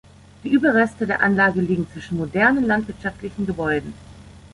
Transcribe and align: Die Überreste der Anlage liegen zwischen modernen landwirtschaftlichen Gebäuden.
Die 0.43 0.49
Überreste 0.49 1.05
der 1.05 1.21
Anlage 1.21 1.61
liegen 1.61 1.87
zwischen 1.93 2.17
modernen 2.17 2.65
landwirtschaftlichen 2.65 3.45
Gebäuden. 3.45 3.93